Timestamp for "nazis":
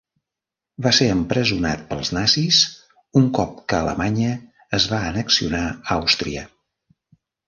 2.17-2.61